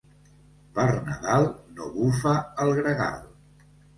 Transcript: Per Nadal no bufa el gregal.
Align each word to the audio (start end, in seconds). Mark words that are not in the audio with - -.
Per 0.77 0.85
Nadal 1.09 1.45
no 1.75 1.91
bufa 1.97 2.33
el 2.65 2.73
gregal. 2.81 3.23